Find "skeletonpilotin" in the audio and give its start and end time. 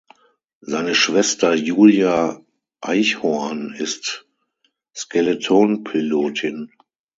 4.95-6.71